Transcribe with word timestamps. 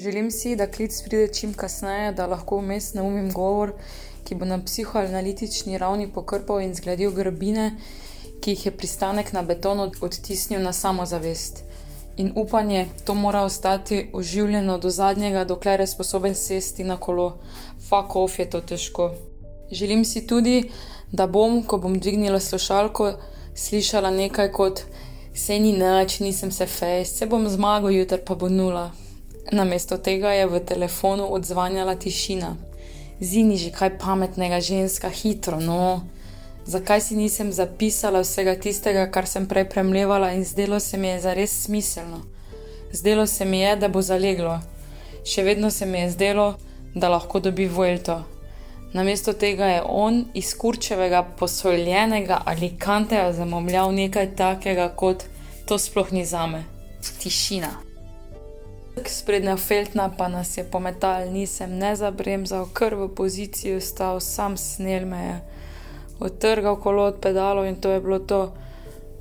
Želim 0.00 0.30
si, 0.30 0.56
da 0.56 0.66
klic 0.66 1.02
pride 1.02 1.34
čim 1.34 1.52
kasneje, 1.54 2.12
da 2.12 2.26
lahko 2.26 2.56
vmes 2.56 2.94
naumim 2.94 3.32
govor, 3.32 3.72
ki 4.24 4.34
bo 4.34 4.46
na 4.48 4.56
psihoanalitični 4.64 5.78
ravni 5.78 6.06
pokrpal 6.12 6.62
in 6.64 6.72
zgradil 6.74 7.12
grbine, 7.12 7.66
ki 8.40 8.54
jih 8.54 8.64
je 8.66 8.72
pristanek 8.72 9.32
na 9.36 9.42
betonu 9.42 9.90
odtisnil 10.00 10.62
na 10.62 10.72
samozavest. 10.72 11.60
In 12.16 12.32
upanje, 12.34 12.86
to 13.04 13.14
mora 13.14 13.42
ostati 13.42 13.98
oživljeno 14.12 14.78
do 14.78 14.90
zadnjega, 14.90 15.44
dokler 15.44 15.80
je 15.80 15.86
sposoben 15.86 16.34
sesti 16.34 16.84
na 16.84 16.96
kolo. 16.96 17.36
Fuck 17.88 18.16
off 18.16 18.38
je 18.38 18.48
to 18.50 18.60
težko. 18.60 19.10
Želim 19.70 20.04
si 20.04 20.26
tudi, 20.26 20.70
da 21.12 21.26
bom, 21.26 21.62
ko 21.62 21.78
bom 21.78 21.98
dvignila 21.98 22.40
slušalko, 22.40 23.12
slišala 23.54 24.10
nekaj 24.10 24.52
kot: 24.52 24.80
Se 25.34 25.58
ni 25.58 25.72
nič, 25.72 26.20
nisem 26.20 26.50
se 26.50 26.66
fejst, 26.66 27.18
se 27.18 27.26
bom 27.26 27.48
zmagal, 27.48 27.90
jutri 27.90 28.24
pa 28.24 28.34
bo 28.34 28.48
nula. 28.48 28.90
Namesto 29.52 29.98
tega 29.98 30.30
je 30.32 30.46
v 30.46 30.60
telefonu 30.60 31.32
odzvanjala 31.32 31.94
tišina. 31.94 32.56
Zini 33.20 33.56
že 33.56 33.70
kaj 33.72 33.98
pametnega, 33.98 34.60
ženska, 34.60 35.08
hitro, 35.08 35.60
no. 35.60 36.04
Zakaj 36.64 37.00
si 37.00 37.16
nisem 37.16 37.52
zapisala 37.52 38.20
vsega 38.20 38.54
tistega, 38.54 39.08
kar 39.10 39.26
sem 39.26 39.48
prej 39.48 39.68
premljevala 39.68 40.32
in 40.32 40.44
zdelo 40.44 40.80
se 40.80 40.96
mi 40.96 41.08
je 41.08 41.20
zares 41.20 41.62
smiselno? 41.64 42.20
Zdelo 42.92 43.26
se 43.26 43.44
mi 43.44 43.60
je, 43.60 43.76
da 43.76 43.88
bo 43.88 44.02
zaleglo. 44.02 44.60
Še 45.24 45.42
vedno 45.42 45.70
se 45.70 45.86
mi 45.86 45.98
je 45.98 46.10
zdelo, 46.10 46.54
da 46.94 47.08
lahko 47.08 47.40
dobi 47.40 47.66
Vojto. 47.66 48.22
Namesto 48.92 49.32
tega 49.32 49.66
je 49.66 49.82
on 49.86 50.24
iz 50.34 50.54
kurčevega 50.54 51.22
posoljenega 51.38 52.42
ali 52.44 52.76
kanteja 52.78 53.32
zamomljal 53.32 53.94
nekaj 53.94 54.34
takega 54.36 54.88
kot 54.88 55.24
to 55.66 55.78
sploh 55.78 56.12
ni 56.12 56.24
zame. 56.24 56.64
Tišina. 57.22 57.89
Sprednja 59.06 59.56
feltna 59.56 60.10
pa 60.18 60.28
nas 60.28 60.56
je 60.56 60.64
pometal, 60.64 61.30
nisem 61.30 61.78
ne 61.78 61.96
zabremzal, 61.96 62.66
kar 62.72 62.94
v 62.94 63.08
poziciji 63.14 63.80
stal, 63.80 64.20
sam 64.20 64.56
snel 64.56 65.06
me 65.06 65.20
je. 65.24 65.40
Odtrgal 66.20 66.76
kolo 66.76 67.04
od 67.04 67.20
pedalov 67.22 67.66
in 67.66 67.80
to 67.80 67.90
je 67.90 68.00
bilo 68.00 68.18
to. 68.18 68.52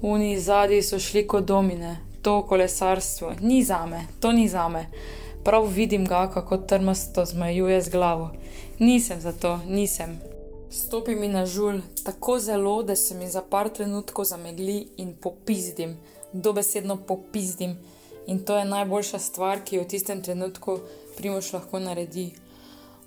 Uni 0.01 0.39
zadnji 0.39 0.81
so 0.81 0.99
šli 0.99 1.27
kot 1.27 1.45
domine, 1.45 1.97
to 2.21 2.41
kolesarstvo, 2.43 3.33
ni 3.41 3.63
zame, 3.63 4.07
to 4.19 4.31
ni 4.31 4.47
zame. 4.47 4.85
Prav 5.43 5.67
vidim 5.67 6.05
ga, 6.05 6.27
kako 6.33 6.57
trmasto 6.57 7.25
zmajuje 7.25 7.81
z 7.81 7.89
glavo. 7.89 8.31
Nisem 8.79 9.21
za 9.21 9.31
to, 9.31 9.59
nisem. 9.67 10.19
Stopi 10.71 11.15
mi 11.15 11.27
na 11.27 11.45
žul, 11.45 11.79
tako 12.03 12.39
zelo, 12.39 12.83
da 12.83 12.95
se 12.95 13.15
mi 13.15 13.29
za 13.29 13.41
par 13.41 13.69
trenutkov 13.69 14.25
zamegli 14.25 14.87
in 14.97 15.15
popizdim, 15.21 15.97
dobesedno 16.33 16.97
popizdim. 16.97 17.77
In 18.29 18.39
to 18.45 18.57
je 18.57 18.65
najboljša 18.65 19.19
stvar, 19.19 19.63
ki 19.65 19.75
jo 19.75 19.83
v 19.83 19.89
tistem 19.89 20.19
trenutku 20.21 20.75
primoš 21.17 21.53
lahko 21.53 21.79
naredi. 21.81 22.27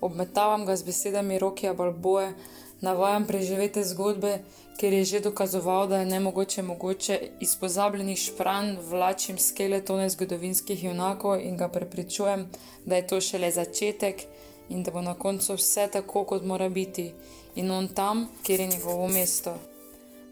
Obmetavam 0.00 0.64
ga 0.66 0.74
z 0.76 0.82
besedami 0.82 1.38
roke 1.38 1.70
balboje, 1.78 2.32
navajam 2.80 3.28
preživete 3.28 3.84
zgodbe, 3.86 4.32
ker 4.80 4.92
je 4.92 5.04
že 5.04 5.20
dokazoval, 5.28 5.86
da 5.86 6.02
je 6.02 6.10
ne 6.10 6.20
mogoče 6.20 6.62
mogoče 6.62 7.20
iz 7.40 7.54
pozabljenih 7.60 8.18
špran 8.18 8.76
vlačim 8.90 9.38
skeletone 9.38 10.10
zgodovinskih 10.10 10.84
junakov 10.84 11.38
in 11.38 11.56
ga 11.56 11.68
prepričujem, 11.68 12.48
da 12.84 12.96
je 12.96 13.06
to 13.06 13.20
šele 13.20 13.50
začetek 13.50 14.26
in 14.68 14.82
da 14.82 14.90
bo 14.90 15.06
na 15.06 15.14
koncu 15.14 15.54
vse 15.54 15.86
tako, 15.92 16.24
kot 16.24 16.42
mora 16.42 16.68
biti, 16.68 17.12
in 17.54 17.70
on 17.70 17.88
tam, 17.88 18.28
kjer 18.42 18.60
je 18.60 18.66
njegovo 18.66 19.08
mesto. 19.08 19.54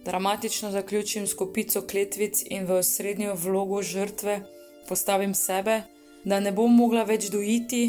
Dramatično 0.05 0.71
zaključim 0.71 1.27
s 1.27 1.35
kopico 1.35 1.87
kletvic 1.87 2.43
in 2.51 2.67
v 2.67 2.83
osrednjo 2.83 3.35
vlogo 3.35 3.83
žrtve 3.83 4.41
postavim 4.91 5.35
sebe, 5.35 5.83
da 6.25 6.41
ne 6.41 6.51
bom 6.53 6.75
mogla 6.75 7.05
več 7.07 7.29
dojiti, 7.31 7.85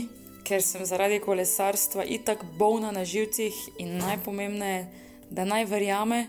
ker 0.46 0.62
sem 0.62 0.86
zaradi 0.86 1.18
kolesarstva 1.24 2.06
itak 2.06 2.44
bolna 2.60 2.92
na 2.94 3.06
živcih 3.06 3.58
in 3.82 3.98
najpomembneje, 3.98 4.86
da 5.34 5.46
naj 5.50 5.66
verjame, 5.72 6.26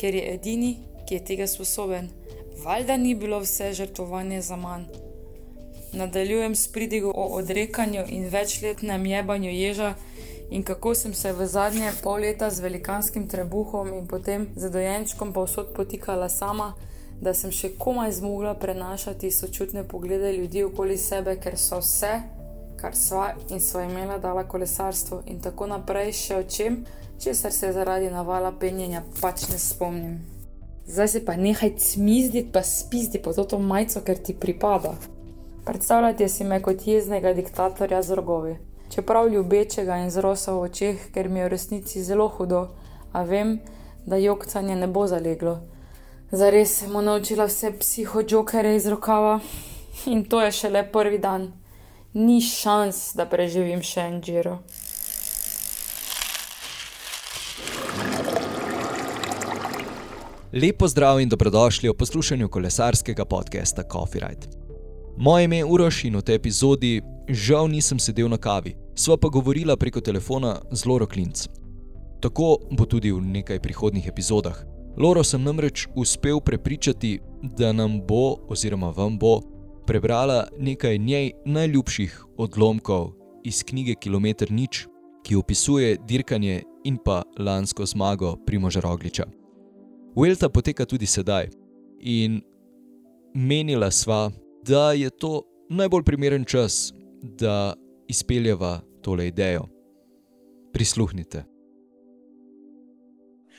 ker 0.00 0.16
je 0.16 0.24
edini, 0.32 0.72
ki 1.04 1.18
je 1.18 1.24
tega 1.30 1.48
sposoben. 1.50 2.08
Valjda 2.64 2.96
ni 2.96 3.14
bilo 3.14 3.42
vse 3.44 3.72
žrtvovanje 3.76 4.40
za 4.48 4.56
manj. 4.56 4.86
Nadaljujem 5.92 6.54
s 6.56 6.72
pridigo 6.72 7.12
o 7.14 7.26
odrekanju 7.38 8.06
in 8.08 8.28
večletnem 8.32 9.06
jebanju 9.06 9.50
ježa 9.50 9.94
in 10.50 10.62
kako 10.62 10.94
sem 10.94 11.14
se 11.14 11.32
v 11.32 11.46
zadnje 11.46 11.92
pol 12.02 12.24
leta 12.24 12.50
z 12.50 12.64
velikanskim 12.64 13.28
trebuhom 13.28 13.92
in 13.98 14.08
potem 14.08 14.48
z 14.56 14.70
dojenčkom 14.70 15.32
povsod 15.32 15.74
potikala 15.76 16.28
sama, 16.28 16.72
da 17.20 17.34
sem 17.34 17.50
še 17.50 17.74
komaj 17.78 18.12
zmogla 18.12 18.54
prenašati 18.54 19.30
sočutne 19.30 19.84
poglede 19.88 20.32
ljudi 20.32 20.64
okoli 20.64 20.98
sebe, 20.98 21.36
ker 21.40 21.58
so 21.58 21.78
vse, 21.80 22.12
kar 22.80 22.96
sva 22.96 23.30
in 23.50 23.60
sva 23.60 23.84
imela, 23.84 24.18
dala 24.18 24.44
kolesarstvo 24.44 25.22
in 25.26 25.40
tako 25.40 25.66
naprej 25.70 26.12
še 26.12 26.36
o 26.36 26.44
čem, 26.44 26.84
česar 27.22 27.52
se 27.52 27.72
zaradi 27.72 28.10
navala 28.10 28.52
penjenja 28.52 29.02
pač 29.20 29.48
ne 29.48 29.58
spomnim. 29.58 30.20
Zdaj 30.86 31.08
se 31.08 31.24
pa 31.24 31.36
nehaj 31.36 31.76
cmizditi, 31.80 32.50
pa 32.52 32.62
spizdi 32.62 33.22
po 33.22 33.32
to 33.32 33.58
majico, 33.58 34.00
ker 34.04 34.18
ti 34.18 34.34
pripada. 34.34 34.92
Predstavljajte 35.64 36.28
si 36.28 36.44
me 36.44 36.60
kot 36.62 36.86
jeznega 36.86 37.32
diktatorja 37.32 38.02
z 38.02 38.18
rogovi. 38.20 38.56
Čeprav 38.92 39.28
ljubečega 39.32 39.96
in 39.96 40.10
z 40.10 40.20
rosa 40.20 40.52
v 40.52 40.66
očeh, 40.68 41.06
ker 41.14 41.28
mi 41.28 41.40
je 41.40 41.46
v 41.46 41.52
resnici 41.54 42.02
zelo 42.02 42.28
hudo, 42.28 42.68
a 43.12 43.22
vem, 43.24 43.60
da 44.06 44.20
jokcanje 44.20 44.76
ne 44.76 44.86
bo 44.86 45.06
zaleglo. 45.06 45.60
Zares 46.34 46.78
sem 46.78 46.90
mu 46.90 47.02
naučila 47.02 47.44
vse 47.46 47.70
psihodžokere 47.78 48.74
iz 48.76 48.86
rokava 48.86 49.40
in 50.06 50.24
to 50.24 50.40
je 50.42 50.52
šele 50.52 50.82
prvi 50.92 51.18
dan. 51.18 51.52
Ni 52.14 52.40
šans, 52.40 53.12
da 53.14 53.26
preživim 53.26 53.82
še 53.82 54.00
en 54.00 54.16
džiro. 54.22 54.56
Lepo 60.52 60.90
zdrav 60.90 61.22
in 61.22 61.30
dobrodošli 61.30 61.88
v 61.88 61.94
poslušanju 62.02 62.48
kolesarskega 62.48 63.24
podcasta 63.24 63.86
Coffee 63.92 64.26
Ride. 64.26 64.50
Moje 65.16 65.44
ime 65.44 65.62
je 65.62 65.64
Uroš 65.64 66.04
in 66.04 66.18
v 66.18 66.26
tej 66.26 66.42
epizodi 66.42 67.02
žal 67.28 67.70
nisem 67.70 67.98
sedel 68.02 68.26
na 68.28 68.42
kavi, 68.42 68.74
sva 68.98 69.14
pa 69.16 69.30
govorila 69.30 69.76
preko 69.76 70.02
telefona 70.02 70.58
z 70.72 70.86
Loro 70.86 71.06
Klinc. 71.06 71.46
Tako 72.18 72.58
bo 72.74 72.90
tudi 72.90 73.14
v 73.14 73.22
nekaj 73.22 73.62
prihodnih 73.62 74.10
epizodah. 74.10 74.73
Loro 74.96 75.24
sem 75.24 75.42
namreč 75.42 75.88
uspel 75.94 76.40
prepričati, 76.40 77.20
da 77.42 77.72
nam 77.72 78.00
bo, 78.06 78.36
oziroma 78.48 78.92
vam 78.96 79.18
bo, 79.18 79.40
prebrala 79.86 80.46
nekaj 80.58 80.98
njej 80.98 81.30
najljubših 81.44 82.24
odlomkov 82.36 83.12
iz 83.44 83.62
knjige 83.64 83.94
Kilometr 83.94 84.52
nič, 84.52 84.86
ki 85.24 85.36
opisuje 85.36 85.96
dirkanje 86.06 86.62
in 86.84 86.98
pa 87.04 87.22
lansko 87.38 87.86
zmago 87.86 88.36
Primoža 88.46 88.80
Rogliča. 88.80 89.24
Vuelta 90.14 90.48
poteka 90.48 90.84
tudi 90.84 91.06
sedaj 91.06 91.48
in 92.00 92.40
menila 93.34 93.90
sva, 93.90 94.30
da 94.66 94.92
je 94.92 95.10
to 95.10 95.42
najbolj 95.70 96.02
primeren 96.04 96.44
čas, 96.44 96.92
da 97.22 97.74
izpeljeva 98.08 98.80
tole 99.02 99.28
idejo. 99.28 99.66
Prisluhnite. 100.72 101.53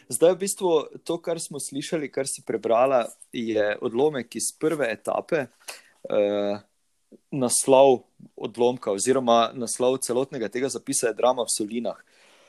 Zdaj, 0.09 0.35
v 0.35 0.37
bistvu, 0.37 0.71
to, 1.03 1.17
kar 1.21 1.39
smo 1.41 1.59
slišali, 1.59 2.11
kar 2.13 2.29
si 2.29 2.43
prebrala, 2.45 3.05
je 3.33 3.73
odlomek 3.81 4.35
iz 4.35 4.51
prve 4.59 4.89
etape, 4.91 5.47
eh, 6.09 6.59
naslov 7.31 8.03
odlomka, 8.35 8.91
oziroma 8.91 9.51
naslov 9.53 9.97
celotnega 10.05 10.49
tega 10.49 10.69
zapisa 10.69 11.07
je 11.07 11.17
Drama 11.17 11.45
v 11.45 11.53
Solinah. 11.57 11.99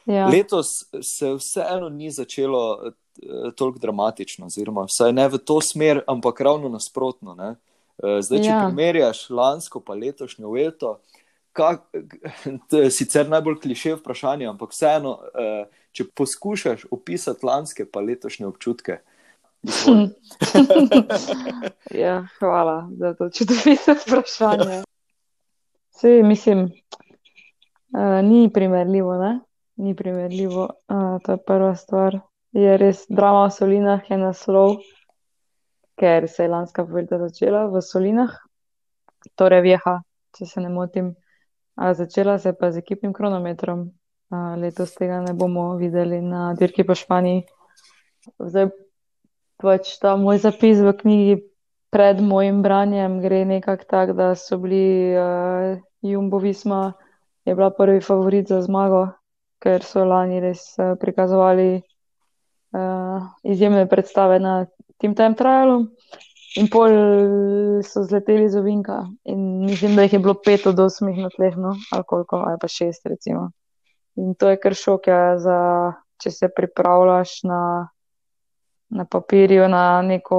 Ja. 0.07 0.29
Letos 0.29 0.67
se 1.03 1.33
vseeno 1.35 1.89
ni 1.89 2.11
začelo 2.11 2.63
eh, 2.87 2.93
toliko 3.57 3.79
dramatično, 3.79 4.47
oziroma 4.47 4.87
vsaj 4.87 5.13
ne 5.13 5.29
v 5.29 5.39
to 5.39 5.61
smer, 5.61 6.03
ampak 6.07 6.41
ravno 6.41 6.69
nasprotno. 6.69 7.35
Ne? 7.35 7.57
Eh, 8.03 8.21
zdaj, 8.23 8.43
če 8.45 8.53
ja. 8.53 8.61
primerjaš 8.67 9.31
lansko 9.31 9.81
pa 9.81 9.97
letošnjo 9.97 10.53
leto, 10.53 10.99
kak, 11.57 11.83
to 12.71 12.83
je 12.85 12.91
sicer 12.95 13.29
najbolj 13.29 13.61
kliše 13.65 13.97
vprašanje, 13.97 14.49
ampak 14.51 14.75
vseeno, 14.75 15.19
eh, 15.33 15.65
če 15.97 16.09
poskušaš 16.15 16.87
opisati 16.93 17.47
lanske 17.47 17.87
pa 17.89 18.01
letošnje 18.05 18.47
občutke. 18.47 19.01
ja, 22.05 22.21
hvala 22.39 22.77
za 22.99 23.15
to 23.19 23.31
čudovito 23.31 23.97
vprašanje. 24.05 24.83
Vse, 25.97 26.21
mislim, 26.23 26.67
uh, 26.69 28.21
ni 28.23 28.51
primerljivo. 28.53 29.17
Ne? 29.19 29.41
Ni 29.77 29.97
primerljivo. 29.97 30.69
Uh, 30.89 31.17
to 31.25 31.33
je 31.33 31.43
prva 31.47 31.73
stvar. 31.75 32.21
Je 32.53 32.77
res 32.77 33.07
drama 33.09 33.47
v 33.49 33.57
solinah, 33.57 34.05
je 34.11 34.21
naslov 34.21 34.77
ker 35.97 36.29
se 36.29 36.43
je 36.43 36.49
lanska 36.49 36.83
vrta 36.83 37.19
začela 37.19 37.67
v 37.67 37.81
Solinah, 37.83 38.33
torej 39.35 39.63
Vjeha, 39.65 40.01
če 40.37 40.47
se 40.47 40.61
ne 40.61 40.69
motim. 40.69 41.15
A 41.77 41.95
začela 41.95 42.39
se 42.39 42.53
pa 42.53 42.73
z 42.73 42.81
ekipnim 42.81 43.13
kronometrom. 43.13 43.91
A 44.31 44.57
letos 44.57 44.95
tega 44.97 45.21
ne 45.21 45.35
bomo 45.35 45.77
videli 45.77 46.21
na 46.21 46.55
dirki 46.59 46.85
po 46.85 46.95
Španiji. 46.95 47.45
Zdaj 48.43 48.73
pač 49.63 49.99
ta 50.03 50.17
moj 50.17 50.41
zapis 50.43 50.81
v 50.83 50.93
knjigi 50.93 51.37
pred 51.95 52.21
mojim 52.21 52.63
branjem 52.63 53.21
gre 53.23 53.45
nekako 53.45 53.85
tako, 53.89 54.13
da 54.13 54.35
so 54.35 54.59
bili 54.59 55.15
uh, 55.17 55.79
Jumbo 56.03 56.39
Visma 56.39 56.93
je 57.45 57.55
bila 57.55 57.71
prvi 57.71 58.01
favorit 58.01 58.49
za 58.49 58.61
zmago, 58.63 59.07
ker 59.63 59.85
so 59.87 60.05
lani 60.05 60.41
res 60.43 60.75
uh, 60.79 60.97
prikazovali 61.01 61.79
uh, 61.79 63.23
izjemne 63.45 63.87
predstave 63.89 64.41
na 64.43 64.67
tem 64.99 65.15
time 65.15 65.39
trialu. 65.39 65.87
In 66.57 66.71
pol 66.73 66.93
so 67.85 68.03
zleteli 68.03 68.49
z 68.49 68.59
ovinka, 68.59 69.03
in 69.25 69.65
mislim, 69.67 69.97
da 69.97 70.03
jih 70.07 70.13
je 70.13 70.19
bilo 70.19 70.35
pet 70.45 70.67
od 70.67 70.79
osmih 70.81 71.19
na 71.21 71.29
tleh, 71.29 71.57
no, 71.57 71.75
ali 71.93 72.05
koliko, 72.07 72.37
ali 72.37 72.57
pa 72.61 72.69
šest, 72.69 73.07
recimo. 73.07 73.51
In 74.17 74.35
to 74.35 74.49
je 74.49 74.61
kar 74.61 74.75
šok, 74.75 75.07
ja, 75.07 75.39
za, 75.39 75.59
če 76.23 76.31
se 76.31 76.49
pripravljaš 76.57 77.43
na, 77.45 77.61
na 78.89 79.05
papirju 79.05 79.69
na 79.69 80.03
neko 80.03 80.39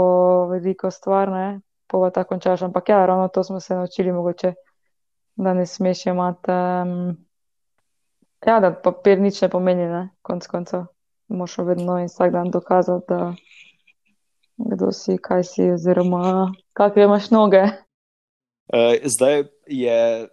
veliko 0.51 0.91
stvar, 0.91 1.29
ne, 1.29 1.61
pa 1.87 1.99
pa 2.01 2.09
tako 2.09 2.33
končaš. 2.33 2.65
Ampak 2.65 2.89
ja, 2.89 3.05
ravno 3.05 3.27
to 3.27 3.43
smo 3.43 3.59
se 3.59 3.75
naučili, 3.75 4.11
mogoče, 4.11 4.53
da 5.35 5.53
ne 5.53 5.65
smeš 5.65 6.05
imati. 6.05 6.51
Um, 6.51 7.17
ja, 8.45 8.59
da 8.59 8.73
papir 8.73 9.21
nič 9.21 9.41
ne 9.41 9.49
pomeni, 9.49 10.07
konc 10.21 10.47
koncev. 10.47 10.87
Moš 11.27 11.57
vedno 11.57 11.99
in 11.99 12.07
vsak 12.07 12.31
dan 12.31 12.49
dokazati, 12.51 13.05
da 13.07 13.33
kdo 14.57 14.91
si, 14.91 15.17
kaj 15.21 15.43
si, 15.43 15.69
oziroma 15.73 16.53
kakšne 16.77 17.03
imaš 17.03 17.29
noge. 17.31 17.63
Uh, 18.67 18.97
zdaj 19.05 19.45
je 19.67 20.27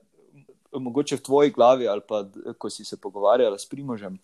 mogoče 0.75 1.17
v 1.17 1.23
tvoji 1.23 1.51
glavi, 1.51 1.89
ali 1.89 2.03
pa 2.09 2.25
ko 2.59 2.71
si 2.71 2.85
se 2.85 2.97
pogovarjala 3.01 3.59
s 3.59 3.69
Primožem, 3.69 4.19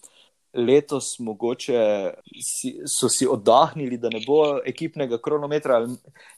letos 0.55 1.19
mogoče 1.19 2.11
si, 2.43 2.75
so 2.87 3.08
si 3.08 3.26
oddahnili, 3.26 3.99
da 3.99 4.11
ne 4.11 4.23
bo 4.26 4.58
ekipnega 4.67 5.20
kronometra, 5.23 5.85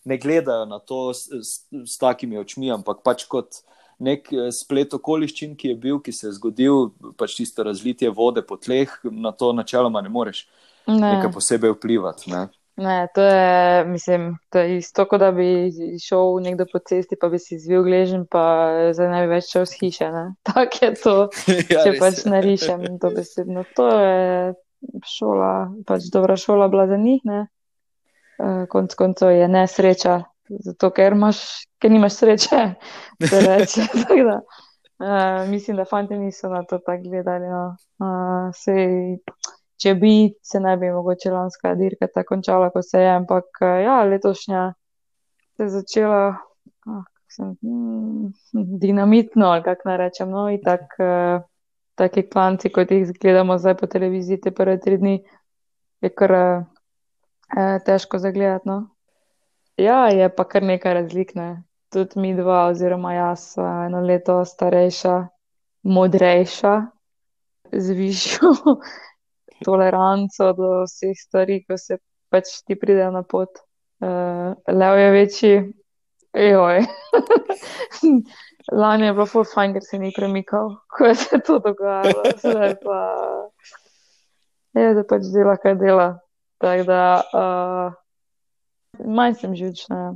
ne 0.05 0.19
gledajo 0.19 0.67
na 0.69 0.79
to 0.79 1.15
s, 1.15 1.29
s, 1.33 1.53
s 1.95 1.99
takimi 1.99 2.39
očmi, 2.39 2.71
ampak 2.73 3.01
pač 3.05 3.25
kot 3.25 3.63
nek 4.03 4.29
eh, 4.33 4.51
splet 4.53 4.95
okoliščin, 4.99 5.57
ki 5.57 5.73
je 5.73 5.79
bil, 5.79 6.01
ki 6.05 6.13
se 6.13 6.27
je 6.29 6.37
zgodil, 6.37 6.91
pač 7.17 7.39
tisto 7.39 7.65
razlitje 7.65 8.11
vode 8.13 8.45
po 8.47 8.59
tleh, 8.61 8.93
na 9.11 9.33
to 9.33 9.53
načeloma 9.57 10.03
ne 10.03 10.13
moreš 10.13 10.45
ne. 10.87 10.99
nekaj 10.99 11.33
posebej 11.33 11.77
vplivati. 11.79 12.33
Ne? 12.33 12.49
Ne, 12.77 13.09
to 13.15 13.21
je, 13.21 13.85
mislim, 13.85 14.39
to 14.51 14.59
je 14.59 14.77
isto, 14.79 15.05
kot 15.05 15.21
da 15.21 15.31
bi 15.33 15.71
šel 16.01 16.41
nekdo 16.41 16.65
po 16.73 16.79
cesti, 16.79 17.19
pa 17.21 17.29
bi 17.29 17.39
si 17.39 17.59
zvil 17.61 17.85
gležen, 17.85 18.25
pa 18.31 18.43
zdaj 18.97 19.11
ne 19.13 19.21
bi 19.27 19.35
več 19.35 19.51
šel 19.53 19.67
z 19.69 19.81
hiše. 19.81 20.11
Tako 20.49 20.85
je 20.87 20.93
to, 21.03 21.17
ja, 21.75 21.85
če 21.85 21.97
pač 22.01 22.25
narišem 22.25 22.87
to 23.03 23.13
besedno. 23.13 23.65
To 23.77 23.89
je 23.93 24.55
šola, 25.19 25.53
pač 25.87 26.09
dobra 26.15 26.37
šola 26.41 26.71
bila 26.73 26.89
za 26.89 26.97
njih. 26.97 27.21
Ne? 27.29 27.45
Eh, 28.43 28.67
konc 28.69 28.95
koncev 28.95 29.31
je 29.31 29.49
nesreča, 29.49 30.23
zato 30.65 30.91
ker, 30.97 31.13
imaš, 31.13 31.39
ker 31.79 31.93
nimaš 31.93 32.17
sreče, 32.23 32.63
da 33.31 33.41
reče. 33.47 33.85
da, 34.29 34.39
uh, 34.41 35.51
mislim, 35.51 35.77
da 35.77 35.85
fanti 35.85 36.19
niso 36.19 36.49
na 36.49 36.65
to 36.65 36.79
tako 36.79 37.03
gledali. 37.05 37.47
No. 37.53 37.77
Uh, 38.03 38.49
sej, 38.57 39.19
če 39.83 39.95
bi 39.99 40.15
se 40.47 40.61
ne 40.63 40.77
bi 40.79 40.91
mogoče 40.95 41.33
lanska 41.35 41.75
dirka 41.75 42.07
tako 42.07 42.35
končala, 42.35 42.71
kot 42.71 42.87
se 42.87 43.03
je, 43.03 43.11
ampak 43.17 43.63
eh, 43.63 43.83
ja, 43.87 44.03
letošnja 44.07 44.67
se 45.57 45.67
je 45.67 45.73
začela 45.77 46.23
oh, 46.87 47.03
sem, 47.33 47.57
hm, 47.63 48.33
dinamitno, 48.81 49.47
ali 49.47 49.63
kako 49.63 49.89
naj 49.89 49.97
rečem, 49.97 50.31
no, 50.31 50.49
in 50.53 50.61
tak, 50.63 50.95
uh, 51.01 51.43
taki 51.95 52.27
klanci, 52.29 52.71
kot 52.73 52.91
jih 52.91 53.13
gledamo 53.21 53.59
zdaj 53.59 53.77
po 53.81 53.87
televiziji, 53.87 54.41
te 54.41 54.51
prve 54.51 54.79
tri 54.81 54.99
dni, 55.01 55.19
je 56.03 56.11
kar 56.11 56.35
uh, 56.37 56.65
težko 57.87 58.19
zagledati. 58.19 58.69
No. 58.69 58.79
Ja, 59.81 60.07
je 60.13 60.29
pa 60.29 60.45
kar 60.45 60.63
nekaj 60.63 60.95
razlikne. 61.01 61.63
Tudi 61.93 62.21
mi 62.21 62.33
dva, 62.37 62.67
oziroma 62.73 63.13
jaz, 63.15 63.53
eno 63.61 64.01
leto 64.01 64.39
starejša, 64.49 65.17
modrejša, 65.83 66.77
z 67.73 67.97
višjo 67.97 68.53
toleranco 69.65 70.53
do 70.57 70.71
vseh 70.85 71.17
stvari, 71.19 71.63
ko 71.67 71.79
se 71.79 71.99
pač 72.33 72.63
ti 72.67 72.77
pride 72.79 73.11
na 73.13 73.23
pot. 73.23 73.63
Uh, 74.03 74.55
Lev 74.67 74.99
je 74.99 75.11
večji, 75.15 75.55
joj. 76.35 76.83
Lani 78.83 79.07
je 79.07 79.13
bilo 79.13 79.27
full 79.27 79.47
fajn, 79.47 79.75
ker 79.77 79.85
se 79.85 79.99
ni 79.99 80.13
premikal, 80.17 80.77
ko 80.97 81.11
je 81.11 81.15
se 81.15 81.41
to 81.47 81.59
dogajalo. 81.59 82.35
Zdaj 82.43 82.77
pa 82.83 82.99
je, 84.79 84.93
da 84.95 85.05
pač 85.05 85.31
dela, 85.35 85.57
kaj 85.61 85.79
dela. 85.81 86.09
Tako 86.63 86.85
da 86.87 87.01
uh, 87.35 89.07
manj 89.07 89.41
sem 89.41 89.57
živčna. 89.59 90.13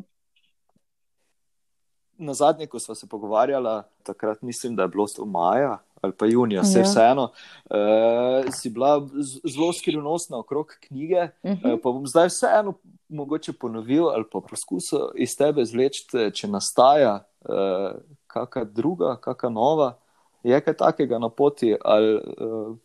Na 2.16 2.34
zadnje, 2.34 2.66
ko 2.70 2.78
smo 2.81 2.94
se 2.94 3.08
pogovarjali, 3.08 3.82
takrat 4.02 4.42
mislim, 4.42 4.76
da 4.76 4.87
je 4.87 4.94
bilo 4.94 5.06
to 5.06 5.25
v 5.25 5.28
maju 5.28 5.75
ali 6.00 6.12
pa 6.12 6.26
junija, 6.26 6.60
vse 6.60 6.78
ja. 6.78 6.84
vseeno, 6.84 7.22
uh, 7.22 8.52
si 8.52 8.70
bila 8.70 9.08
zelo 9.44 9.72
skrivnostna 9.72 10.38
okrog 10.38 10.66
knjige. 10.88 11.28
Uh 11.43 11.50
-huh. 11.50 11.75
uh, 11.75 11.81
pa 11.82 11.90
bom 11.90 12.06
zdaj 12.06 12.26
vseeno 12.28 12.75
mogoče 13.08 13.52
ponovil 13.52 14.08
ali 14.08 14.25
pa 14.32 14.40
poskusil 14.50 14.98
iz 15.14 15.37
tebe 15.37 15.62
izvleči, 15.62 16.06
če 16.32 16.48
nastaja 16.48 17.25
uh, 17.40 17.90
kakšna 18.26 18.64
druga, 18.64 19.16
kakšna 19.16 19.48
nova, 19.48 19.98
je 20.43 20.60
kaj 20.60 20.75
takega 20.75 21.19
na 21.19 21.28
poti, 21.28 21.76
ali, 21.84 22.14
uh, 22.40 22.76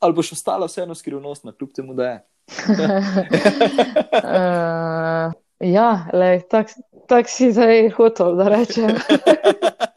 ali 0.00 0.12
boš 0.12 0.32
ostala 0.32 0.66
vseeno 0.66 0.94
skrivnostna, 0.94 1.52
kljub 1.52 1.70
temu, 1.72 1.94
da 1.94 2.04
je. 2.04 2.24
uh... 4.24 5.32
Ja, 5.60 6.06
tako 6.50 6.70
tak 7.10 7.28
si 7.28 7.50
zdaj 7.52 7.90
hotel, 7.90 8.36
da 8.36 8.48
rečem. 8.48 8.90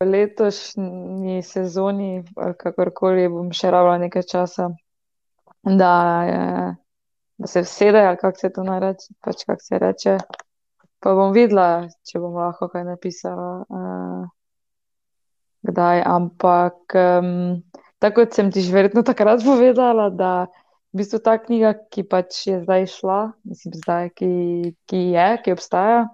Letošnji 0.00 1.42
sezoni, 1.42 2.24
ali 2.36 2.56
kakorkoli, 2.58 3.28
bom 3.30 3.52
še 3.54 3.70
rabila 3.70 3.98
nekaj 4.02 4.26
časa, 4.30 4.68
da, 5.62 5.94
je, 6.28 6.40
da 7.38 7.46
se 7.46 7.62
vsede, 7.62 8.02
ali 8.02 8.18
kako 8.20 8.38
se 8.38 8.52
to 8.52 8.64
nareče, 8.66 9.14
pač 9.24 9.44
kako 9.46 9.62
se 9.62 9.78
reče. 9.78 10.16
Pa 11.04 11.12
bom 11.14 11.32
videla, 11.36 11.86
če 12.08 12.20
bom 12.20 12.34
lahko 12.40 12.68
kaj 12.72 12.84
napisala, 12.88 13.48
uh, 13.68 14.26
kdaj. 15.68 16.02
Ampak, 16.08 16.96
um, 16.96 17.62
tako 18.00 18.24
kot 18.24 18.36
sem 18.36 18.50
ti 18.52 18.64
že 18.64 18.72
verjetno 18.72 19.04
takrat 19.04 19.44
povedala, 19.44 20.10
da 20.10 20.46
v 20.94 21.02
bistvu 21.02 21.20
ta 21.24 21.36
knjiga, 21.40 21.74
ki 21.90 22.06
pač 22.06 22.46
je 22.46 22.60
zdaj 22.62 22.86
šla, 22.92 23.20
mislim, 23.48 23.76
zdaj, 23.82 24.10
ki, 24.14 24.32
ki 24.86 25.00
je, 25.16 25.28
ki 25.44 25.54
obstaja, 25.56 26.04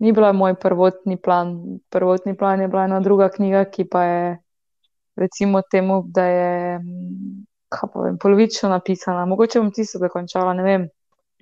ni 0.00 0.12
bila 0.12 0.32
moj 0.32 0.54
prvotni 0.54 1.16
plan. 1.16 1.78
Prvotni 1.90 2.36
plan 2.36 2.60
je 2.60 2.68
bila 2.68 2.84
ena 2.84 3.00
druga 3.00 3.28
knjiga, 3.28 3.64
ki 3.64 3.84
pa 3.84 4.04
je, 4.04 4.38
recimo, 5.16 5.62
temu, 5.62 6.02
da 6.06 6.24
je 6.24 6.78
vem, 8.04 8.18
polovično 8.18 8.68
napisana. 8.68 9.26
Mogoče 9.26 9.60
bom 9.60 9.70
tisto 9.72 9.98
dokončala, 9.98 10.54
ne 10.54 10.62
vem. 10.62 10.88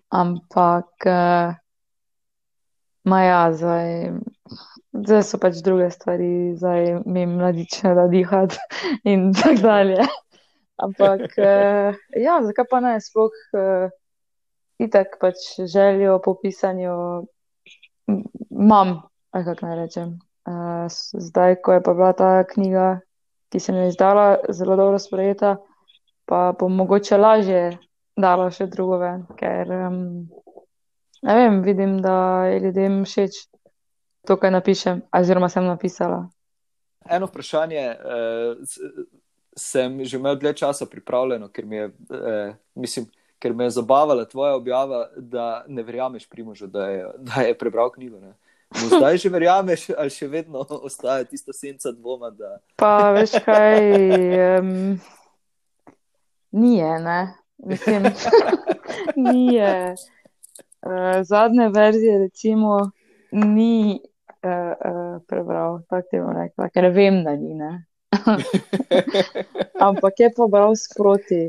Ampak, 0.08 1.06
uh, 1.06 1.54
maja, 3.04 3.52
zdaj, 3.52 4.12
zdaj 4.92 5.22
so 5.22 5.38
pač 5.38 5.62
druge 5.64 5.90
stvari, 5.90 6.56
zdaj 6.56 7.02
mi 7.06 7.26
mladiče 7.26 7.94
da 7.94 8.08
dihati 8.08 8.58
in 9.12 9.30
tako 9.36 9.62
dalje. 9.62 10.08
Ampak, 10.82 11.26
uh, 11.38 11.94
ja, 12.16 12.40
zakaj 12.42 12.70
pa 12.70 12.82
ne, 12.82 12.98
sploh 13.04 13.34
uh, 13.54 13.90
itak 14.78 15.18
pač 15.20 15.46
željo 15.62 16.18
po 16.24 16.34
pisanju 16.42 16.94
imam, 18.50 19.02
kako 19.32 19.66
naj 19.66 19.76
rečem. 19.76 20.18
Uh, 20.48 20.86
zdaj, 21.12 21.58
ko 21.62 21.76
je 21.76 21.82
pa 21.82 21.94
bila 21.94 22.12
ta 22.12 22.44
knjiga, 22.44 23.00
ki 23.52 23.60
se 23.60 23.72
mi 23.72 23.78
je 23.78 23.88
izdala, 23.88 24.36
zelo 24.48 24.76
dobro 24.76 24.98
sprejeta, 24.98 25.56
pa 26.24 26.52
bom 26.60 26.72
mogoče 26.76 27.16
lažje 27.16 27.78
dala 28.16 28.48
še 28.50 28.66
drugo 28.66 28.98
ven, 28.98 29.26
ker 29.38 29.70
um, 29.72 30.00
ne 31.22 31.36
vem, 31.36 31.60
vidim, 31.62 31.98
da 32.02 32.48
je 32.48 32.60
ljudem 32.64 33.04
všeč 33.04 33.44
to, 34.26 34.36
kaj 34.36 34.52
napišem, 34.56 35.04
oziroma 35.12 35.48
sem 35.52 35.68
napisala. 35.68 36.26
Eno 37.08 37.28
vprašanje. 37.28 37.84
Uh, 38.04 39.06
sem 39.58 40.04
že 40.04 40.16
imel 40.16 40.38
dlje 40.38 40.54
časa 40.62 40.86
pripravljeno, 40.86 41.50
ker, 41.50 41.64
je, 41.66 41.84
eh, 42.10 42.54
mislim, 42.74 43.06
ker 43.38 43.54
me 43.54 43.64
je 43.64 43.70
zabavala 43.70 44.24
tvoja 44.24 44.54
objava, 44.54 45.08
da 45.16 45.64
ne 45.68 45.82
verjameš 45.82 46.28
primožu, 46.28 46.66
da 46.66 46.88
je, 46.88 47.10
da 47.18 47.42
je 47.42 47.58
prebral 47.58 47.90
knjigo. 47.90 48.20
Ne? 48.20 48.34
Zdaj 48.96 49.16
že 49.16 49.28
verjameš, 49.28 49.90
ali 49.96 50.10
še 50.10 50.28
vedno 50.28 50.66
ostaja 50.68 51.24
tista 51.24 51.52
senca 51.52 51.92
dvoma. 51.92 52.30
Da... 52.30 52.58
Pa 52.76 53.10
veš 53.16 53.30
kaj, 53.44 53.80
um, 54.58 55.00
nije, 56.50 56.98
ne. 57.00 57.34
Mislim, 57.58 58.04
nije. 59.30 59.94
Uh, 60.82 61.22
zadnje 61.22 61.68
verzije, 61.74 62.18
recimo, 62.18 62.90
ni 63.32 63.98
uh, 63.98 64.50
uh, 64.50 65.22
prebral, 65.26 65.80
tako 65.88 66.08
ti 66.10 66.20
bom 66.20 66.36
rekla, 66.36 66.68
ker 66.68 66.90
vem, 66.94 67.24
da 67.24 67.36
ni. 67.36 67.56
Ampak 69.88 70.20
je 70.20 70.30
pa 70.36 70.46
bral 70.46 70.76
sproti. 70.76 71.48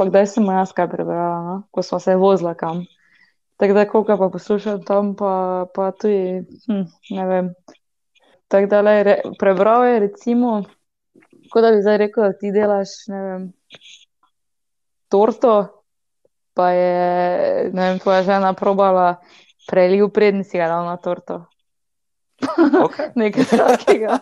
Pa 0.00 0.06
kdaj 0.08 0.30
sem 0.32 0.46
jaz 0.48 0.70
kaj 0.72 0.86
prebrala, 0.88 1.40
no? 1.44 1.54
ko 1.68 1.82
smo 1.84 1.98
se 2.00 2.14
vozila 2.16 2.54
kam. 2.56 2.86
Tako 3.60 3.74
da, 3.76 3.84
koliko 3.84 4.16
pa 4.16 4.28
poslušam 4.32 4.78
tam, 4.88 5.10
pa, 5.16 5.66
pa 5.74 5.90
tudi, 5.92 6.40
hm, 6.64 6.86
ne 7.10 7.26
vem. 7.28 7.50
Tako 8.48 8.70
da 8.70 8.80
le 8.80 8.94
re, 9.04 9.16
prebral 9.38 9.84
je, 9.84 9.98
recimo, 10.06 10.62
kot 11.52 11.66
da 11.66 11.74
bi 11.74 11.82
zdaj 11.84 11.98
rekel, 12.00 12.30
da 12.30 12.38
ti 12.40 12.52
delaš, 12.54 12.94
ne 13.12 13.20
vem, 13.26 13.44
torto, 15.12 15.52
pa 16.56 16.70
je, 16.70 17.68
ne 17.76 17.90
vem, 17.90 18.00
tvoja 18.00 18.22
žena 18.22 18.54
probala 18.56 19.18
preliv, 19.68 20.08
prednji 20.16 20.48
si 20.48 20.58
ga 20.58 20.72
dal 20.72 20.88
na 20.88 20.96
torto. 20.96 21.42
Okay. 22.40 23.12
Nekaj 23.20 23.44
takega. 23.52 24.18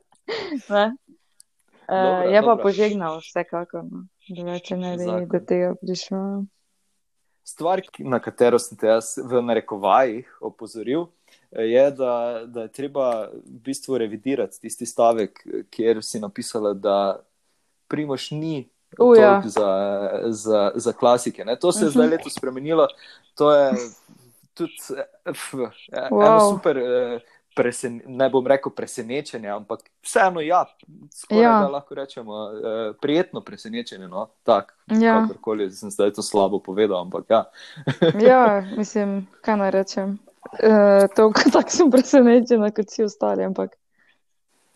ne? 0.76 0.86
Dobro, 1.88 2.18
Uh, 2.18 2.32
je 2.32 2.40
pa 2.40 2.46
dobro. 2.46 2.62
požegnal, 2.62 3.18
vsekakor. 3.20 3.84
No. 3.84 4.04
Drugače 4.28 4.76
ne 4.76 4.96
bi 4.96 5.04
do 5.28 5.38
tega 5.40 5.74
prišlo. 5.76 6.44
Stvar, 7.44 7.80
na 7.98 8.18
katero 8.18 8.58
sem 8.58 8.74
te 8.76 8.86
jaz 8.86 9.18
v 9.18 9.38
narekovajih 9.40 10.38
opozoril, 10.40 11.06
je, 11.52 11.90
da, 11.90 12.12
da 12.46 12.62
je 12.62 12.68
treba 12.68 13.28
v 13.28 13.60
bistvu 13.62 13.98
revidirati 13.98 14.60
tisti 14.60 14.86
stavek, 14.86 15.38
kjer 15.70 16.02
si 16.02 16.20
napisala, 16.20 16.74
da 16.74 17.22
Primoš 17.88 18.30
ni 18.30 18.68
U, 18.98 19.14
ja. 19.14 19.42
za, 19.44 19.70
za, 20.26 20.72
za 20.74 20.92
klasike. 20.92 21.44
Ne? 21.44 21.56
To 21.56 21.72
se 21.72 21.80
je 21.80 21.84
Mhm. 21.84 21.92
zdaj 21.92 22.08
letos 22.08 22.34
spremenilo. 22.34 22.88
To 23.34 23.52
je 23.52 23.72
tudi 24.54 24.72
eh, 24.90 25.04
f, 25.26 25.54
eh, 25.54 25.70
eno 26.02 26.10
Wow. 26.10 26.50
super. 26.50 26.78
eh, 26.78 27.20
Presen, 27.56 28.02
ne 28.06 28.26
bom 28.28 28.44
rekel 28.46 28.72
presenečenje, 28.72 29.48
ampak 29.48 29.80
vseeno, 30.04 30.42
ja, 30.44 30.66
skoraj 31.14 31.42
Ja. 31.42 31.52
da 31.60 31.68
lahko 31.68 31.94
rečemo, 31.94 32.34
eh, 32.52 32.92
prijetno 33.00 33.40
presenečenje. 33.40 34.08
No? 34.08 34.26
Tak, 34.44 34.74
Ja. 34.92 35.22
kakorkoli, 35.22 35.70
sem 35.72 35.90
zdaj 35.90 36.12
to 36.12 36.22
slabo 36.22 36.58
povedal, 36.60 37.00
ampak 37.00 37.24
ja. 37.30 37.44
Ja, 38.28 38.62
mislim, 38.76 39.26
kaj 39.40 39.56
naj 39.56 39.70
rečem. 39.70 40.18
Uh, 40.62 41.08
to, 41.16 41.32
tako 41.52 41.70
sem 41.70 41.90
presenečena, 41.90 42.70
kot 42.70 42.86
vsi 42.86 43.02
ostali, 43.04 43.44
ampak. 43.44 43.74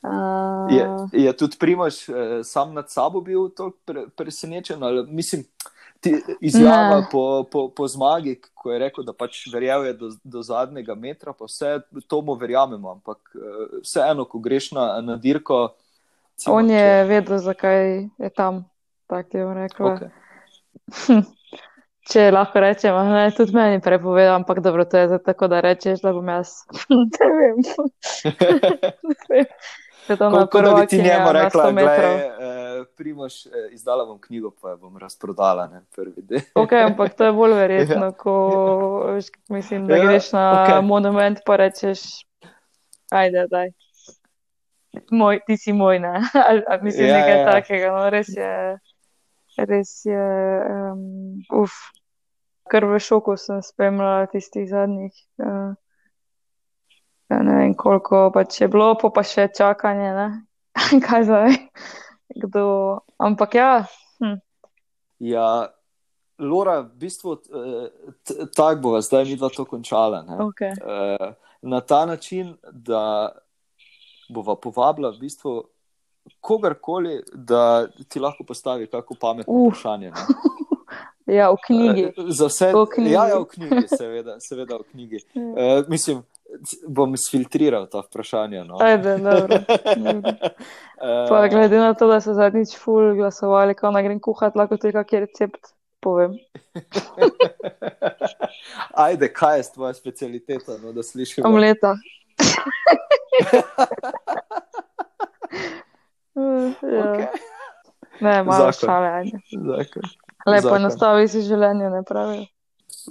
Uh, 0.02 0.72
Je, 0.72 0.84
je 1.12 1.32
tudi 1.36 1.56
Primož 1.60 2.08
eh, 2.08 2.14
sam 2.44 2.74
nad 2.74 2.90
sabo 2.90 3.20
bil 3.20 3.48
toliko 3.52 3.76
pre, 3.84 4.06
presenečen? 4.16 4.82
Ali, 4.82 5.04
mislim, 5.06 5.44
ti, 5.44 5.79
izjava 6.40 6.96
Ne. 6.96 7.06
po, 7.10 7.44
po, 7.44 7.68
po 7.68 7.88
zmagi, 7.88 8.40
ko 8.54 8.72
je 8.72 8.78
rekel, 8.78 9.04
da 9.04 9.12
pač 9.12 9.46
verjel 9.46 9.84
je 9.84 9.92
do, 9.92 10.08
do 10.24 10.42
zadnjega 10.42 10.94
metra, 10.94 11.32
pa 11.32 11.44
vse 11.44 11.80
to 12.06 12.22
mu 12.22 12.34
verjamemo, 12.34 12.90
ampak 12.90 13.18
eh, 13.34 13.40
vseeno, 13.82 14.24
ko 14.24 14.38
greš 14.38 14.72
na, 14.72 15.00
na 15.00 15.16
dirko. 15.16 15.74
recimo, 16.32 16.56
on 16.56 16.68
če- 16.68 16.74
je 16.74 17.04
vedel, 17.04 17.38
zakaj 17.38 17.84
je 18.18 18.30
tam. 18.30 18.64
Tako 19.06 19.36
je 19.36 19.54
rekla. 19.54 19.92
Okej. 19.92 20.10
Če 22.02 22.30
lahko 22.30 22.58
rečem, 22.58 22.96
ne, 23.06 23.30
tudi 23.30 23.54
meni 23.54 23.78
prepovedal, 23.78 24.34
ampak 24.36 24.58
dobro, 24.60 24.82
to 24.84 24.98
je 24.98 25.18
tako, 25.22 25.46
da 25.46 25.60
rečeš, 25.60 26.00
da 26.00 26.10
bom 26.12 26.26
jaz. 26.26 26.64
ne 26.90 27.26
vem. 27.30 27.60
Ne 29.04 29.14
vem. 29.28 29.46
Kot 30.06 30.18
da 30.18 30.30
bi 30.30 30.36
ti 30.36 30.58
prvakinja 30.58 31.04
njemu 31.04 31.32
rekla, 31.32 31.64
100 31.64 31.72
metrov. 31.72 32.16
da 32.16 32.60
Primož, 32.96 33.46
eh, 33.46 33.50
izdala 33.70 34.04
bom 34.04 34.18
knjigo, 34.20 34.50
pa 34.52 34.70
jo 34.70 34.76
bom 34.76 34.96
razprodala. 34.98 35.66
Ne, 35.66 35.80
prvi 35.96 36.22
del. 36.22 36.40
Ok, 36.54 36.72
ampak 36.72 37.14
to 37.14 37.24
je 37.24 37.32
bolj 37.32 37.54
verjetno, 37.54 38.12
ko 38.12 38.34
veš, 39.06 39.26
mislim, 39.48 39.86
da 39.86 39.96
Ja, 39.96 40.04
greš 40.04 40.32
na 40.32 40.44
okej. 40.64 40.82
monument, 40.82 41.38
pa 41.46 41.56
rečeš, 41.56 42.00
ajde, 43.10 43.46
daj. 43.46 43.70
Moj, 45.10 45.40
ti 45.46 45.56
si 45.56 45.72
moj, 45.72 45.98
ne? 45.98 46.14
Ali, 46.48 46.62
ali 46.68 46.82
mislim, 46.82 47.06
Ja, 47.06 47.16
nekaj 47.16 47.30
ja, 47.30 47.38
ja. 47.38 47.50
takega, 47.52 47.92
no, 47.92 48.10
res 48.10 48.28
je, 48.28 48.78
res 49.58 50.04
je, 50.04 50.24
um, 50.66 51.02
uf, 51.62 51.70
kar 52.70 52.84
v 52.84 52.98
šoku 52.98 53.36
sem 53.36 53.62
spremljala 53.62 54.26
tistih 54.26 54.68
zadnjih, 54.68 55.12
uh, 55.38 55.46
ja, 55.46 55.74
ne 57.32 57.54
vem 57.54 57.74
koliko 57.74 58.30
pač 58.30 58.60
je 58.60 58.68
bilo, 58.68 58.94
pa 58.94 59.10
pa 59.10 59.22
še 59.22 59.48
čakanje, 59.48 60.10
ne? 60.12 60.28
Kaj 61.00 61.24
zdaj? 61.24 61.56
Kdo? 62.36 62.64
Ampak 63.18 63.54
ja, 63.54 63.84
hm, 64.18 64.38
Ja, 65.20 65.68
Lora, 66.38 66.80
v 66.80 66.96
bistvu 66.96 67.36
tako 68.56 68.80
bova 68.80 69.00
zdaj 69.00 69.24
mi 69.24 69.36
dva 69.36 69.48
to 69.48 69.64
končala. 69.64 70.22
Ne? 70.22 70.36
ok. 70.40 70.60
Eh, 70.62 71.32
Na 71.62 71.80
ta 71.80 72.06
način, 72.06 72.56
da 72.64 73.28
bova 74.30 74.54
povabila 74.56 75.10
v 75.10 75.18
bistvu 75.20 75.64
kogarkoli, 76.40 77.20
da 77.34 77.84
ti 78.08 78.20
lahko 78.20 78.44
postavi 78.44 78.86
kako 78.86 79.14
pametno 79.20 79.52
Uf. 79.52 79.74
vprašanje. 79.74 80.10
ne. 80.10 80.16
Ja, 81.30 81.50
v 81.50 81.56
knjigi. 81.66 82.04
Eh, 82.08 82.24
Za 82.28 82.46
vse, 82.46 82.72
V 82.72 82.86
knjigi. 82.94 83.12
ja, 83.12 83.28
ja, 83.28 83.38
v 83.38 83.44
knjigi, 83.44 83.88
seveda, 83.88 84.40
seveda 84.40 84.76
v 84.76 84.82
knjigi. 84.90 85.18
Eh, 85.56 85.84
mislim, 85.88 86.22
bom 86.88 87.16
sfiltriral 87.16 87.86
ta 87.86 88.00
vprašanja. 88.00 88.64
No. 88.64 88.76
Ajde, 88.80 89.18
dobro. 89.18 89.58
dobro. 90.04 90.32
Eh, 91.00 91.26
Pa 91.28 91.48
glede 91.48 91.78
na 91.78 91.94
to, 91.94 92.06
da 92.06 92.20
so 92.20 92.34
zadnjič 92.34 92.76
ful 92.76 93.14
glasovali, 93.14 93.74
kako 93.74 93.90
naj 93.90 94.02
grem 94.02 94.20
kuhati, 94.20 94.58
lahko 94.58 94.76
ti 94.76 94.92
kakšen 94.92 95.20
recept 95.20 95.66
povem. 96.00 96.38
Ajde, 99.06 99.32
kaj 99.32 99.58
je 99.58 99.62
tvoja 99.74 99.94
specialiteta, 99.94 100.72
no, 100.82 100.92
da 100.92 101.02
slišimo? 101.02 101.48
Omleta. 101.48 101.96
Ja. 106.34 107.02
Okay. 107.04 107.26
Ne, 108.20 108.42
malo 108.42 108.72
šale. 108.72 109.24
Lepo 110.46 110.60
Zakon. 110.62 110.82
nastavi 110.82 111.28
si 111.28 111.42
življenje, 111.42 111.90
ne 111.90 112.02
pravijo. 112.06 112.46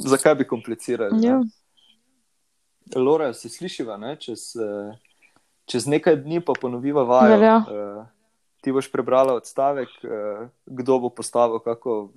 Zakaj 0.06 0.36
bi 0.36 0.48
komplicirali? 0.48 1.20
ne? 1.20 1.40
Ja. 2.96 3.02
Lora, 3.02 3.34
se 3.34 3.50
slišiva, 3.50 3.98
ne? 3.98 4.16
Čez, 4.16 4.56
eh, 4.56 4.96
čez 5.66 5.88
nekaj 5.88 6.16
dni 6.16 6.42
pa 6.42 6.54
ponoviva 6.62 7.04
vajo. 7.04 7.38
Velja. 7.38 7.58
Eh, 7.58 8.06
Ti 8.60 8.72
boš 8.76 8.90
prebrala 8.92 9.34
odstavek, 9.40 9.88
eh, 10.04 10.50
kdo 10.66 11.00
bo 11.00 11.10
postavil 11.10 11.60
kako 11.64 12.12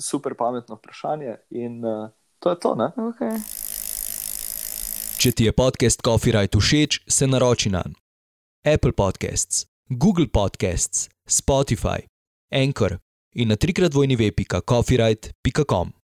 super 0.00 0.34
pametno 0.34 0.74
vprašanje, 0.74 1.36
in 1.50 1.84
uh, 1.84 2.08
to 2.38 2.50
je 2.50 2.58
to. 2.58 2.74
Ne? 2.74 2.90
Okay. 2.96 3.38
Če 5.18 5.32
ti 5.32 5.44
je 5.44 5.52
podcast 5.52 6.02
Copyright 6.02 6.56
všeč, 6.58 7.00
se 7.08 7.26
naroči 7.26 7.70
na 7.70 7.84
Apple 8.64 8.92
Podcasts, 8.92 9.66
Google 9.88 10.26
Podcasts, 10.28 11.08
Spotify, 11.28 12.04
Anchor 12.52 12.98
in 13.34 13.48
na 13.48 13.56
trikrat 13.56 13.94
vojni 13.94 14.16
web.copyright.com. 14.16 16.03